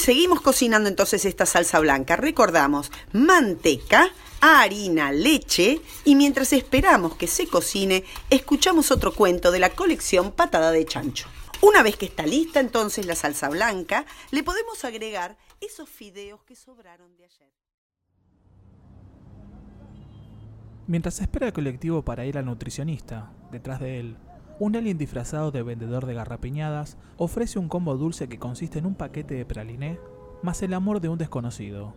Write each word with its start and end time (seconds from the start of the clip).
seguimos 0.00 0.40
cocinando 0.40 0.88
entonces 0.88 1.24
esta 1.24 1.46
salsa 1.46 1.78
blanca. 1.78 2.16
Recordamos, 2.16 2.90
manteca, 3.12 4.10
harina, 4.40 5.12
leche 5.12 5.80
y 6.04 6.14
mientras 6.14 6.52
esperamos 6.52 7.16
que 7.16 7.26
se 7.26 7.46
cocine, 7.46 8.04
escuchamos 8.30 8.90
otro 8.90 9.14
cuento 9.14 9.50
de 9.50 9.58
la 9.58 9.70
colección 9.70 10.32
Patada 10.32 10.72
de 10.72 10.84
Chancho. 10.84 11.28
Una 11.60 11.82
vez 11.82 11.96
que 11.96 12.06
está 12.06 12.24
lista 12.24 12.58
entonces 12.58 13.04
la 13.04 13.14
salsa 13.14 13.48
blanca, 13.50 14.06
le 14.30 14.42
podemos 14.42 14.84
agregar 14.84 15.36
esos 15.60 15.88
fideos 15.88 16.42
que 16.44 16.56
sobraron 16.56 17.14
de 17.16 17.24
ayer. 17.24 17.50
Mientras 20.86 21.20
espera 21.20 21.46
el 21.46 21.52
colectivo 21.52 22.02
para 22.02 22.24
ir 22.24 22.38
al 22.38 22.46
nutricionista, 22.46 23.30
detrás 23.52 23.78
de 23.78 24.00
él, 24.00 24.16
un 24.60 24.76
alien 24.76 24.98
disfrazado 24.98 25.50
de 25.50 25.62
vendedor 25.62 26.04
de 26.04 26.12
garrapiñadas 26.12 26.98
ofrece 27.16 27.58
un 27.58 27.70
combo 27.70 27.96
dulce 27.96 28.28
que 28.28 28.38
consiste 28.38 28.78
en 28.78 28.84
un 28.84 28.94
paquete 28.94 29.34
de 29.34 29.46
praliné 29.46 29.98
más 30.42 30.62
el 30.62 30.74
amor 30.74 31.00
de 31.00 31.08
un 31.08 31.16
desconocido. 31.16 31.94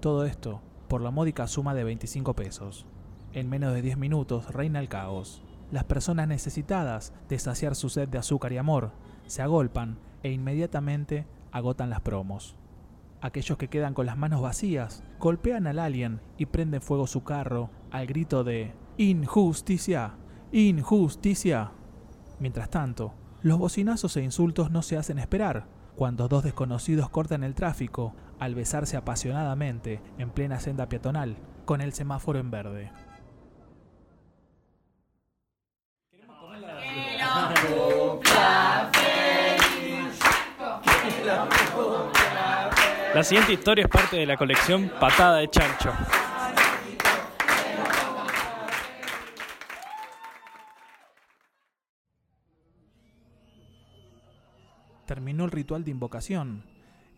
Todo 0.00 0.26
esto 0.26 0.60
por 0.88 1.00
la 1.00 1.10
módica 1.10 1.46
suma 1.46 1.74
de 1.74 1.84
25 1.84 2.34
pesos. 2.34 2.86
En 3.32 3.48
menos 3.48 3.72
de 3.72 3.80
10 3.80 3.96
minutos 3.96 4.52
reina 4.52 4.78
el 4.78 4.90
caos. 4.90 5.42
Las 5.70 5.84
personas 5.84 6.28
necesitadas 6.28 7.14
de 7.30 7.38
saciar 7.38 7.74
su 7.74 7.88
sed 7.88 8.10
de 8.10 8.18
azúcar 8.18 8.52
y 8.52 8.58
amor 8.58 8.92
se 9.26 9.40
agolpan 9.40 9.98
e 10.22 10.30
inmediatamente 10.30 11.26
agotan 11.50 11.88
las 11.88 12.02
promos. 12.02 12.56
Aquellos 13.22 13.56
que 13.56 13.68
quedan 13.68 13.94
con 13.94 14.04
las 14.04 14.18
manos 14.18 14.42
vacías 14.42 15.02
golpean 15.18 15.66
al 15.66 15.78
alien 15.78 16.20
y 16.36 16.44
prenden 16.44 16.82
fuego 16.82 17.06
su 17.06 17.24
carro 17.24 17.70
al 17.90 18.06
grito 18.06 18.44
de 18.44 18.74
Injusticia, 18.98 20.16
injusticia. 20.52 21.72
Mientras 22.42 22.70
tanto, 22.70 23.14
los 23.42 23.56
bocinazos 23.56 24.16
e 24.16 24.20
insultos 24.24 24.72
no 24.72 24.82
se 24.82 24.96
hacen 24.96 25.20
esperar 25.20 25.68
cuando 25.94 26.26
dos 26.26 26.42
desconocidos 26.42 27.08
cortan 27.08 27.44
el 27.44 27.54
tráfico 27.54 28.16
al 28.40 28.56
besarse 28.56 28.96
apasionadamente 28.96 30.02
en 30.18 30.30
plena 30.30 30.58
senda 30.58 30.88
peatonal 30.88 31.36
con 31.64 31.80
el 31.80 31.92
semáforo 31.92 32.40
en 32.40 32.50
verde. 32.50 32.90
La 43.14 43.22
siguiente 43.22 43.52
historia 43.52 43.84
es 43.84 43.88
parte 43.88 44.16
de 44.16 44.26
la 44.26 44.36
colección 44.36 44.90
Patada 44.98 45.36
de 45.36 45.48
Chancho. 45.48 45.92
Terminó 55.12 55.44
el 55.44 55.50
ritual 55.50 55.84
de 55.84 55.90
invocación 55.90 56.64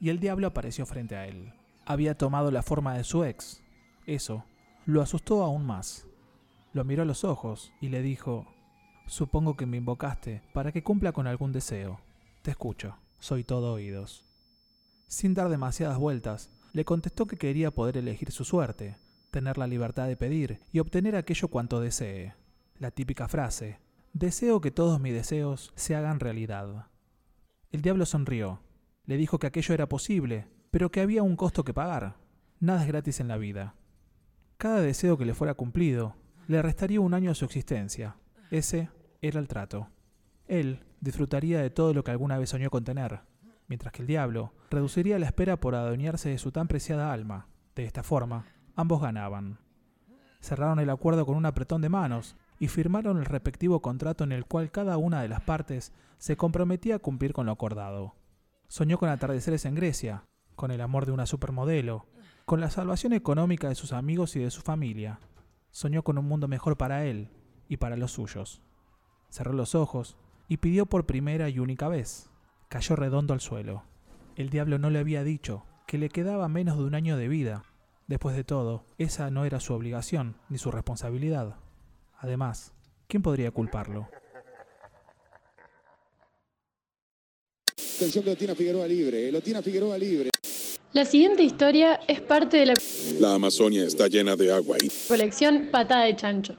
y 0.00 0.08
el 0.08 0.18
diablo 0.18 0.48
apareció 0.48 0.84
frente 0.84 1.14
a 1.14 1.28
él. 1.28 1.52
Había 1.86 2.18
tomado 2.18 2.50
la 2.50 2.64
forma 2.64 2.96
de 2.96 3.04
su 3.04 3.22
ex. 3.22 3.62
Eso 4.04 4.44
lo 4.84 5.00
asustó 5.00 5.44
aún 5.44 5.64
más. 5.64 6.08
Lo 6.72 6.82
miró 6.82 7.02
a 7.02 7.06
los 7.06 7.22
ojos 7.22 7.72
y 7.80 7.90
le 7.90 8.02
dijo, 8.02 8.48
Supongo 9.06 9.56
que 9.56 9.66
me 9.66 9.76
invocaste 9.76 10.42
para 10.52 10.72
que 10.72 10.82
cumpla 10.82 11.12
con 11.12 11.28
algún 11.28 11.52
deseo. 11.52 12.00
Te 12.42 12.50
escucho, 12.50 12.96
soy 13.20 13.44
todo 13.44 13.74
oídos. 13.74 14.24
Sin 15.06 15.32
dar 15.32 15.48
demasiadas 15.48 15.96
vueltas, 15.96 16.50
le 16.72 16.84
contestó 16.84 17.26
que 17.26 17.36
quería 17.36 17.70
poder 17.70 17.96
elegir 17.96 18.32
su 18.32 18.44
suerte, 18.44 18.98
tener 19.30 19.56
la 19.56 19.68
libertad 19.68 20.08
de 20.08 20.16
pedir 20.16 20.62
y 20.72 20.80
obtener 20.80 21.14
aquello 21.14 21.46
cuanto 21.46 21.78
desee. 21.78 22.34
La 22.76 22.90
típica 22.90 23.28
frase, 23.28 23.78
deseo 24.12 24.60
que 24.60 24.72
todos 24.72 25.00
mis 25.00 25.14
deseos 25.14 25.72
se 25.76 25.94
hagan 25.94 26.18
realidad. 26.18 26.88
El 27.74 27.82
diablo 27.82 28.06
sonrió. 28.06 28.60
Le 29.04 29.16
dijo 29.16 29.40
que 29.40 29.48
aquello 29.48 29.74
era 29.74 29.88
posible, 29.88 30.46
pero 30.70 30.92
que 30.92 31.00
había 31.00 31.24
un 31.24 31.34
costo 31.34 31.64
que 31.64 31.74
pagar. 31.74 32.14
Nada 32.60 32.82
es 32.82 32.86
gratis 32.86 33.18
en 33.18 33.26
la 33.26 33.36
vida. 33.36 33.74
Cada 34.58 34.80
deseo 34.80 35.18
que 35.18 35.24
le 35.24 35.34
fuera 35.34 35.54
cumplido 35.54 36.14
le 36.46 36.62
restaría 36.62 37.00
un 37.00 37.14
año 37.14 37.32
a 37.32 37.34
su 37.34 37.44
existencia. 37.44 38.14
Ese 38.52 38.90
era 39.22 39.40
el 39.40 39.48
trato. 39.48 39.88
Él 40.46 40.84
disfrutaría 41.00 41.60
de 41.60 41.70
todo 41.70 41.92
lo 41.94 42.04
que 42.04 42.12
alguna 42.12 42.38
vez 42.38 42.50
soñó 42.50 42.70
con 42.70 42.84
tener, 42.84 43.22
mientras 43.66 43.92
que 43.92 44.02
el 44.02 44.06
diablo 44.06 44.52
reduciría 44.70 45.18
la 45.18 45.26
espera 45.26 45.58
por 45.58 45.74
adueñarse 45.74 46.28
de 46.28 46.38
su 46.38 46.52
tan 46.52 46.68
preciada 46.68 47.12
alma. 47.12 47.48
De 47.74 47.84
esta 47.86 48.04
forma, 48.04 48.46
ambos 48.76 49.02
ganaban. 49.02 49.58
Cerraron 50.40 50.78
el 50.78 50.90
acuerdo 50.90 51.26
con 51.26 51.34
un 51.34 51.44
apretón 51.44 51.82
de 51.82 51.88
manos 51.88 52.36
y 52.58 52.68
firmaron 52.68 53.18
el 53.18 53.24
respectivo 53.24 53.80
contrato 53.80 54.24
en 54.24 54.32
el 54.32 54.46
cual 54.46 54.70
cada 54.70 54.96
una 54.96 55.22
de 55.22 55.28
las 55.28 55.42
partes 55.42 55.92
se 56.18 56.36
comprometía 56.36 56.96
a 56.96 56.98
cumplir 57.00 57.32
con 57.32 57.46
lo 57.46 57.52
acordado. 57.52 58.14
Soñó 58.68 58.98
con 58.98 59.08
atardeceres 59.08 59.64
en 59.64 59.74
Grecia, 59.74 60.24
con 60.54 60.70
el 60.70 60.80
amor 60.80 61.06
de 61.06 61.12
una 61.12 61.26
supermodelo, 61.26 62.06
con 62.44 62.60
la 62.60 62.70
salvación 62.70 63.12
económica 63.12 63.68
de 63.68 63.74
sus 63.74 63.92
amigos 63.92 64.36
y 64.36 64.40
de 64.40 64.50
su 64.50 64.60
familia. 64.60 65.20
Soñó 65.70 66.02
con 66.02 66.18
un 66.18 66.26
mundo 66.26 66.48
mejor 66.48 66.76
para 66.76 67.04
él 67.04 67.30
y 67.68 67.78
para 67.78 67.96
los 67.96 68.12
suyos. 68.12 68.62
Cerró 69.30 69.52
los 69.52 69.74
ojos 69.74 70.16
y 70.48 70.58
pidió 70.58 70.86
por 70.86 71.06
primera 71.06 71.48
y 71.48 71.58
única 71.58 71.88
vez. 71.88 72.30
Cayó 72.68 72.96
redondo 72.96 73.34
al 73.34 73.40
suelo. 73.40 73.84
El 74.36 74.50
diablo 74.50 74.78
no 74.78 74.90
le 74.90 74.98
había 74.98 75.24
dicho 75.24 75.64
que 75.86 75.98
le 75.98 76.08
quedaba 76.08 76.48
menos 76.48 76.78
de 76.78 76.84
un 76.84 76.94
año 76.94 77.16
de 77.16 77.28
vida. 77.28 77.64
Después 78.06 78.36
de 78.36 78.44
todo, 78.44 78.84
esa 78.98 79.30
no 79.30 79.44
era 79.44 79.60
su 79.60 79.74
obligación 79.74 80.36
ni 80.48 80.58
su 80.58 80.70
responsabilidad. 80.70 81.56
Además, 82.24 82.72
¿quién 83.06 83.22
podría 83.22 83.50
culparlo? 83.50 84.08
Atención 87.96 88.24
que 88.24 88.30
lo 88.30 88.36
tiene 88.36 88.54
Figueroa 88.54 88.86
libre, 88.86 89.30
lo 89.30 89.42
tiene 89.42 89.60
Figueroa 89.60 89.98
libre. 89.98 90.30
La 90.94 91.04
siguiente 91.04 91.42
historia 91.42 92.00
es 92.08 92.22
parte 92.22 92.56
de 92.56 92.66
la 92.66 92.74
La 93.20 93.34
Amazonia 93.34 93.84
está 93.84 94.08
llena 94.08 94.36
de 94.36 94.50
agua 94.50 94.78
y 94.82 94.88
colección 95.06 95.68
Patada 95.70 96.06
de 96.06 96.16
Chancho. 96.16 96.56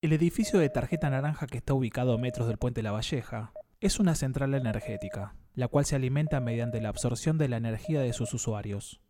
El 0.00 0.14
edificio 0.14 0.58
de 0.60 0.70
tarjeta 0.70 1.10
naranja 1.10 1.46
que 1.46 1.58
está 1.58 1.74
ubicado 1.74 2.14
a 2.14 2.18
metros 2.18 2.48
del 2.48 2.56
puente 2.56 2.82
La 2.82 2.92
Valleja 2.92 3.52
es 3.80 4.00
una 4.00 4.14
central 4.14 4.54
energética, 4.54 5.36
la 5.54 5.68
cual 5.68 5.84
se 5.84 5.94
alimenta 5.94 6.40
mediante 6.40 6.80
la 6.80 6.88
absorción 6.88 7.36
de 7.36 7.48
la 7.48 7.58
energía 7.58 8.00
de 8.00 8.14
sus 8.14 8.32
usuarios. 8.32 9.02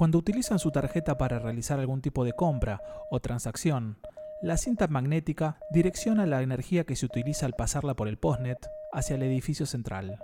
Cuando 0.00 0.16
utilizan 0.16 0.58
su 0.58 0.70
tarjeta 0.70 1.18
para 1.18 1.38
realizar 1.38 1.78
algún 1.78 2.00
tipo 2.00 2.24
de 2.24 2.32
compra 2.32 2.80
o 3.10 3.20
transacción, 3.20 3.98
la 4.40 4.56
cinta 4.56 4.88
magnética 4.88 5.58
direcciona 5.74 6.24
la 6.24 6.40
energía 6.40 6.84
que 6.84 6.96
se 6.96 7.04
utiliza 7.04 7.44
al 7.44 7.52
pasarla 7.52 7.92
por 7.92 8.08
el 8.08 8.16
postnet 8.16 8.56
hacia 8.94 9.16
el 9.16 9.22
edificio 9.24 9.66
central. 9.66 10.18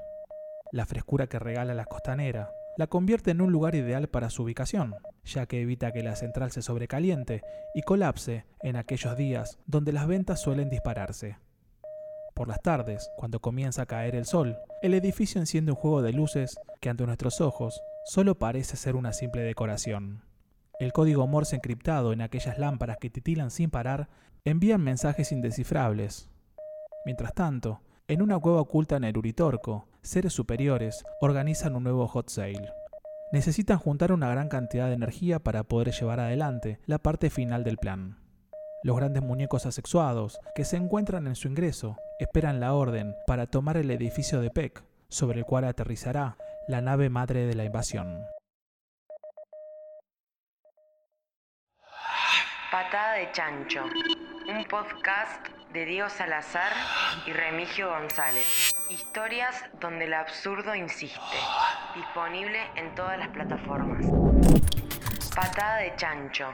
La 0.73 0.87
frescura 0.87 1.27
que 1.27 1.39
regala 1.39 1.75
la 1.75 1.85
costanera 1.85 2.49
la 2.79 2.87
convierte 2.87 3.33
en 3.33 3.43
un 3.43 3.53
lugar 3.53 3.75
ideal 3.75 4.09
para 4.09 4.31
su 4.31 4.45
ubicación, 4.45 4.95
ya 5.27 5.45
que 5.45 5.61
evita 5.61 5.93
que 5.93 6.03
la 6.03 6.17
central 6.17 6.53
se 6.53 6.63
sobrecaliente 6.63 7.43
y 7.75 7.83
colapse 7.83 8.47
en 8.63 8.77
aquellos 8.77 9.15
días 9.15 9.59
donde 9.67 9.93
las 9.93 10.07
ventas 10.07 10.41
suelen 10.41 10.71
dispararse. 10.71 11.37
Por 12.37 12.49
las 12.49 12.61
tardes, 12.61 13.11
cuando 13.17 13.41
comienza 13.41 13.81
a 13.81 13.87
caer 13.87 14.15
el 14.15 14.27
sol, 14.27 14.59
el 14.83 14.93
edificio 14.93 15.41
enciende 15.41 15.73
un 15.73 15.79
juego 15.79 16.03
de 16.03 16.13
luces 16.13 16.61
que 16.83 16.91
ante 16.91 17.07
nuestros 17.07 17.41
ojos 17.41 17.81
solo 18.05 18.39
parece 18.39 18.77
ser 18.77 18.95
una 18.95 19.15
simple 19.15 19.41
decoración. 19.41 20.23
El 20.79 20.93
código 20.93 21.27
Morse 21.27 21.57
encriptado 21.57 22.13
en 22.13 22.21
aquellas 22.21 22.59
lámparas 22.59 22.99
que 23.01 23.09
titilan 23.09 23.51
sin 23.51 23.71
parar 23.71 24.11
envían 24.45 24.83
mensajes 24.83 25.33
indescifrables. 25.33 26.29
Mientras 27.07 27.33
tanto, 27.33 27.81
en 28.07 28.21
una 28.21 28.39
cueva 28.39 28.61
oculta 28.61 28.97
en 28.97 29.05
el 29.05 29.17
Uritorco, 29.17 29.89
seres 30.03 30.35
superiores 30.35 31.07
organizan 31.23 31.75
un 31.75 31.85
nuevo 31.85 32.07
hot 32.07 32.29
sale. 32.29 32.69
Necesitan 33.33 33.79
juntar 33.79 34.13
una 34.13 34.29
gran 34.29 34.51
cantidad 34.51 34.89
de 34.89 34.95
energía 34.95 35.39
para 35.39 35.63
poder 35.63 35.91
llevar 35.93 36.21
adelante 36.21 36.81
la 36.85 36.99
parte 36.99 37.31
final 37.31 37.65
del 37.65 37.79
plan. 37.79 38.26
Los 38.83 38.97
grandes 38.97 39.23
muñecos 39.23 39.67
asexuados 39.67 40.39
que 40.55 40.65
se 40.65 40.77
encuentran 40.77 41.27
en 41.27 41.35
su 41.35 41.49
ingreso 41.49 41.97
esperan 42.19 42.61
la 42.61 42.75
orden 42.75 43.15
para 43.27 43.47
tomar 43.47 43.77
el 43.77 43.91
edificio 43.91 44.41
de 44.41 44.51
Peck, 44.51 44.83
sobre 45.09 45.41
el 45.41 45.45
cual 45.45 45.65
aterrizará 45.65 46.37
la 46.69 46.81
nave 46.81 47.11
madre 47.11 47.47
de 47.47 47.55
la 47.55 47.65
invasión. 47.65 48.25
Patada 52.71 53.15
de 53.15 53.33
Chancho, 53.33 53.85
un 54.49 54.65
podcast 54.65 55.47
de 55.73 55.85
Diego 55.85 56.09
Salazar 56.09 56.73
y 57.27 57.33
Remigio 57.33 57.89
González. 57.91 58.75
Historias 58.91 59.65
donde 59.81 60.05
el 60.05 60.15
absurdo 60.15 60.75
insiste. 60.75 61.19
Disponible 61.95 62.59
en 62.77 62.95
todas 62.95 63.19
las 63.19 63.29
plataformas. 63.29 64.05
Patada 65.35 65.79
de 65.79 65.97
Chancho. 65.97 66.53